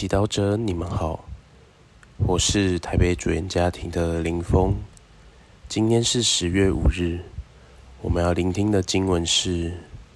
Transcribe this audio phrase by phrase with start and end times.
[0.00, 1.26] 祈祷者，你们好，
[2.26, 4.74] 我是台北主演家庭的林峰。
[5.68, 7.20] 今天是十月五日，
[8.00, 9.72] 我们要聆听的经文是《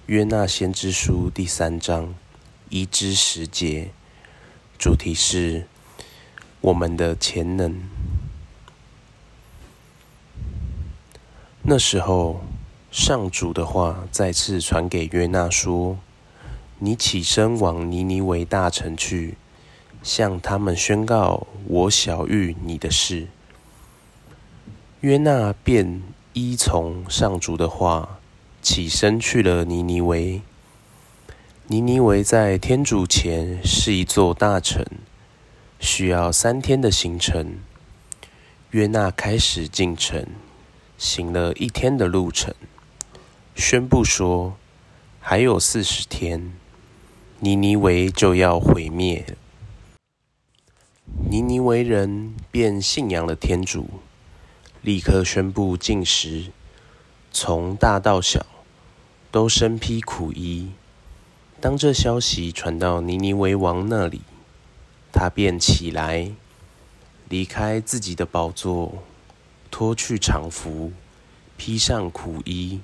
[0.07, 2.15] 约纳先知书》第三章
[2.69, 3.91] 一至十节，
[4.79, 5.67] 主题是
[6.61, 7.79] 我们的潜能。
[11.61, 12.41] 那时候，
[12.89, 15.99] 上主的话再次传给约纳说
[16.81, 19.37] ：“你起身往尼尼微大城去。”
[20.05, 23.25] 向他们宣告我晓谕你的事。
[25.01, 28.19] 约纳便依从上主的话，
[28.61, 30.43] 起身去了尼尼微。
[31.65, 34.85] 尼尼微在天主前是一座大城，
[35.79, 37.57] 需要三天的行程。
[38.69, 40.27] 约纳开始进城，
[40.99, 42.53] 行了一天的路程，
[43.55, 44.55] 宣布说：
[45.19, 46.53] 还有四十天，
[47.39, 49.25] 尼尼微就要毁灭。
[51.35, 53.89] 尼尼为人便信仰了天主，
[54.81, 56.45] 立刻宣布禁食，
[57.29, 58.45] 从大到小
[59.31, 60.69] 都身披苦衣。
[61.59, 64.21] 当这消息传到尼尼为王那里，
[65.11, 66.31] 他便起来，
[67.27, 69.03] 离开自己的宝座，
[69.69, 70.93] 脱去长服，
[71.57, 72.79] 披上苦衣，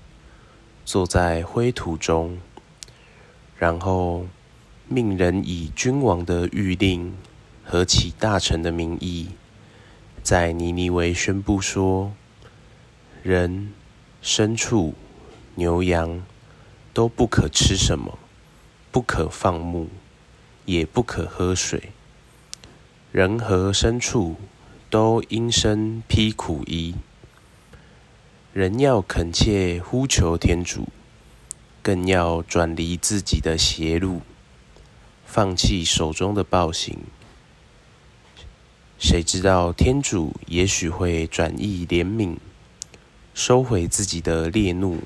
[0.84, 2.38] 坐在灰土中，
[3.58, 4.26] 然后
[4.90, 7.16] 命人以君王的谕令。
[7.64, 9.30] 和其大臣的名义，
[10.22, 12.14] 在尼尼微宣布说：
[13.23, 13.73] 人、
[14.23, 14.94] 牲畜、
[15.56, 16.23] 牛羊
[16.94, 18.20] 都不可吃什么，
[18.92, 19.88] 不可放牧，
[20.66, 21.92] 也不可喝水。
[23.12, 24.36] 人和牲畜
[24.90, 26.96] 都应身披苦衣。
[28.53, 30.90] 人要恳切呼求天主，
[31.81, 34.22] 更要转离自己的邪路，
[35.25, 36.98] 放弃手中的暴行。
[39.02, 42.38] 谁知道天主也许会转意怜悯，
[43.34, 45.00] 收回自己的烈怒，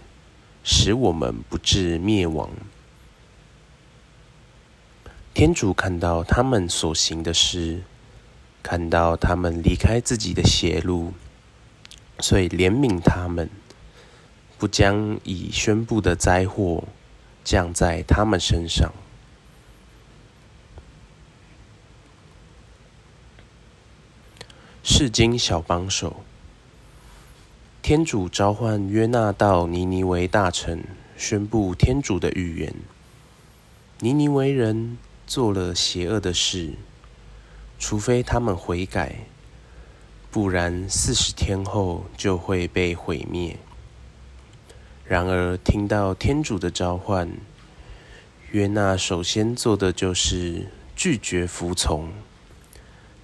[0.66, 2.50] 使我们不致灭亡。
[5.34, 7.84] 天主看到他们所行的事，
[8.62, 11.14] 看到他们离开自己的邪路，
[12.20, 13.50] 所以怜悯他们，
[14.58, 16.84] 不将已宣布的灾祸
[17.46, 18.92] 降在他们身上。
[24.88, 26.18] 世经小帮手，
[27.82, 30.84] 天主召唤约纳到尼尼微大臣，
[31.18, 32.72] 宣布天主的预言。
[34.02, 36.74] 尼尼微人做了邪恶的事，
[37.80, 39.26] 除非他们悔改，
[40.30, 43.58] 不然四十天后就会被毁灭。
[45.04, 47.32] 然而，听到天主的召唤，
[48.52, 52.12] 约纳首先做的就是拒绝服从，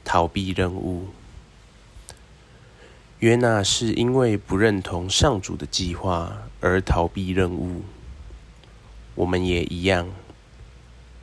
[0.03, 1.05] 逃避任务。
[3.21, 7.83] 约纳是因为不认同上主的计划而逃避任务。
[9.13, 10.09] 我们也一样，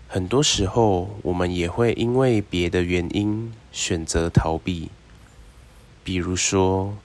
[0.06, 4.91] 很多时候我们也会因为别的原因选择逃避。
[6.04, 6.97] 比如说，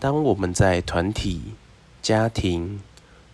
[0.00, 1.52] 当我们在团体、
[2.02, 2.80] 家庭、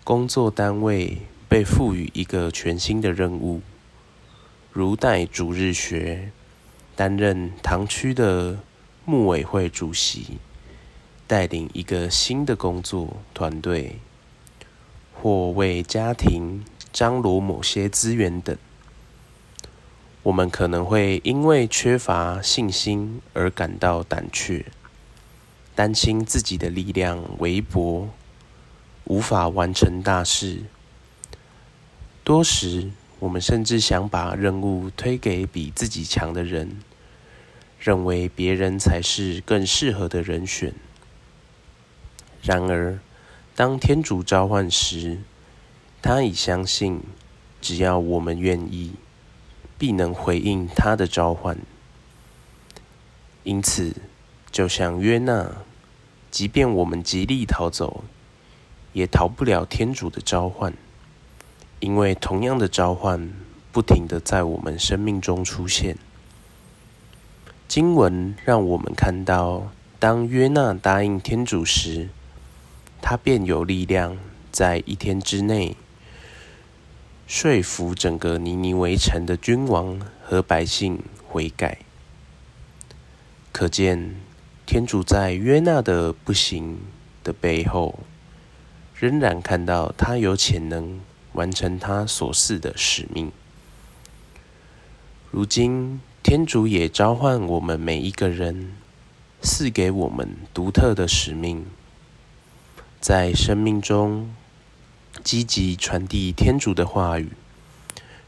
[0.04, 1.16] 工作单位
[1.48, 3.62] 被赋予一个全新的任务，
[4.70, 6.30] 如带主日学、
[6.94, 8.58] 担任堂区的
[9.06, 10.36] 牧委会主席。
[11.26, 13.98] 带领一个新的工作团队，
[15.14, 16.62] 或为家庭
[16.92, 18.56] 张罗某些资源等，
[20.22, 24.66] 我们可能会因为缺乏信心而感到胆怯，
[25.74, 28.10] 担心自己的力量微薄，
[29.04, 30.64] 无法完成大事。
[32.22, 36.80] 多时，我们甚至想把任务推给比自己强的人，
[37.78, 40.74] 认为别人才是更适合的人选。
[42.44, 42.99] 然而，
[43.56, 45.21] 当天主召唤时，
[46.03, 47.00] 他已相信，
[47.62, 48.93] 只要我们愿意，
[49.78, 51.56] 必能回应他的召唤。
[53.44, 53.96] 因此，
[54.50, 55.52] 就像约纳，
[56.31, 58.05] 即便我们极力逃走，
[58.93, 60.75] 也逃不了天主的召唤，
[61.81, 63.32] 因为同样的召唤
[63.73, 65.97] 不停的在我们生命中出现。
[67.67, 72.11] 经文让我们看到，当约纳答应天主时，
[73.06, 74.16] 他便有力量
[74.50, 75.76] 在一天之内
[77.26, 81.80] 说服整个尼尼围城的君王和百姓悔改。
[83.52, 84.14] 可见，
[84.64, 86.78] 天主在约纳的不行
[87.22, 87.98] 的背后，
[88.98, 90.98] 仍然看到他有潜能
[91.34, 93.30] 完成他所赐的使命。
[95.30, 98.72] 如今，天主也召唤我们每一个人，
[99.42, 101.66] 赐给我们独特的使命，
[103.04, 104.34] 在生命中
[105.22, 107.32] 积极传递天主的话语，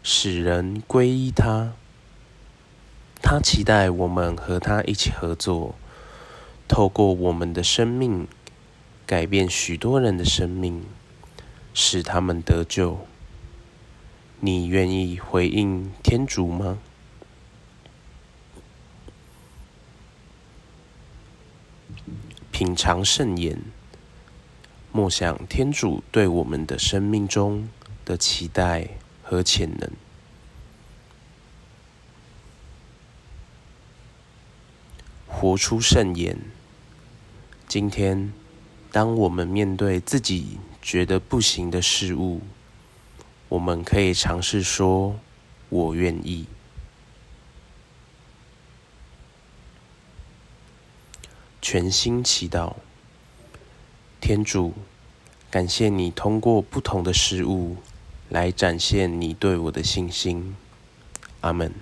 [0.03, 1.73] 使人皈依他。
[3.23, 5.77] 他期待我们和他一起合作，
[6.69, 8.29] 透过我们的生命，
[9.07, 10.85] 改变许多人的生命，
[11.73, 13.07] 使他们得救。
[14.41, 16.77] 你愿意回应天主吗？
[22.53, 23.59] 品尝圣言，
[24.97, 27.69] 默想天主对我们的生命中
[28.07, 28.89] 的期待
[29.23, 29.93] 和潜能。
[35.29, 36.39] 活出圣言。
[37.69, 38.33] 今天，
[38.91, 42.41] 当我们面对自己觉得不行的事物，
[43.51, 45.21] 我们可以尝试说
[45.69, 46.47] ：“我愿意。”
[51.61, 52.77] 全心祈祷，
[54.27, 54.73] 天主，
[55.53, 57.77] 感谢你通过不同的事物
[58.29, 60.57] 来展现你对我的信心。
[61.43, 61.73] 阿门。